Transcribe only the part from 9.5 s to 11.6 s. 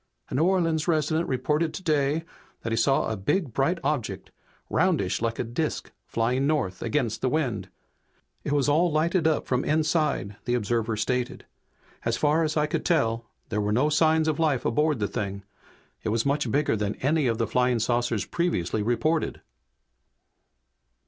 inside!' the observer stated.